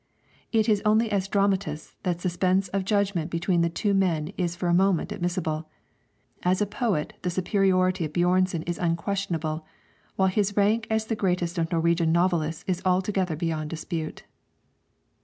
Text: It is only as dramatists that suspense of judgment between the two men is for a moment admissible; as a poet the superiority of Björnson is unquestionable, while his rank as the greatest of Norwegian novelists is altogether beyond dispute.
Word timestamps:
It 0.51 0.67
is 0.67 0.81
only 0.83 1.11
as 1.11 1.27
dramatists 1.27 1.95
that 2.01 2.19
suspense 2.19 2.69
of 2.69 2.85
judgment 2.85 3.29
between 3.29 3.61
the 3.61 3.69
two 3.69 3.93
men 3.93 4.29
is 4.35 4.55
for 4.55 4.67
a 4.67 4.73
moment 4.73 5.11
admissible; 5.11 5.69
as 6.41 6.59
a 6.59 6.65
poet 6.65 7.13
the 7.21 7.29
superiority 7.29 8.05
of 8.05 8.13
Björnson 8.13 8.63
is 8.67 8.79
unquestionable, 8.79 9.63
while 10.15 10.27
his 10.29 10.57
rank 10.57 10.87
as 10.89 11.05
the 11.05 11.15
greatest 11.15 11.59
of 11.59 11.69
Norwegian 11.71 12.11
novelists 12.11 12.63
is 12.65 12.81
altogether 12.83 13.35
beyond 13.35 13.69
dispute. 13.69 14.23